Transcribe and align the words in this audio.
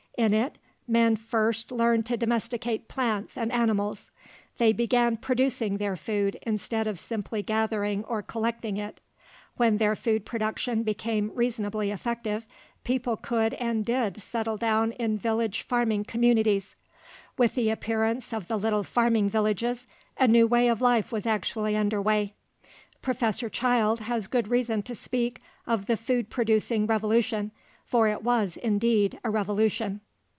In 0.17 0.35
it, 0.35 0.59
men 0.87 1.15
first 1.15 1.71
learned 1.71 2.05
to 2.05 2.15
domesticate 2.15 2.87
plants 2.87 3.35
and 3.35 3.51
animals. 3.51 4.11
They 4.59 4.71
began 4.71 5.17
producing 5.17 5.77
their 5.77 5.95
food 5.95 6.37
instead 6.43 6.85
of 6.85 6.99
simply 6.99 7.41
gathering 7.41 8.03
or 8.03 8.21
collecting 8.21 8.77
it. 8.77 9.01
When 9.57 9.77
their 9.77 9.95
food 9.95 10.23
production 10.23 10.83
became 10.83 11.31
reasonably 11.33 11.89
effective, 11.89 12.45
people 12.83 13.17
could 13.17 13.55
and 13.55 13.83
did 13.83 14.21
settle 14.21 14.57
down 14.57 14.91
in 14.91 15.17
village 15.17 15.63
farming 15.63 16.03
communities. 16.03 16.75
With 17.35 17.55
the 17.55 17.71
appearance 17.71 18.31
of 18.31 18.47
the 18.47 18.59
little 18.59 18.83
farming 18.83 19.27
villages, 19.31 19.87
a 20.19 20.27
new 20.27 20.45
way 20.45 20.67
of 20.67 20.81
life 20.81 21.11
was 21.11 21.25
actually 21.25 21.75
under 21.75 21.99
way. 21.99 22.35
Professor 23.01 23.49
Childe 23.49 24.01
has 24.01 24.27
good 24.27 24.49
reason 24.49 24.83
to 24.83 24.93
speak 24.93 25.41
of 25.65 25.87
the 25.87 25.97
"food 25.97 26.29
producing 26.29 26.85
revolution," 26.85 27.49
for 27.87 28.07
it 28.07 28.21
was 28.23 28.55
indeed 28.57 29.17
a 29.23 29.31
revolution. 29.31 29.99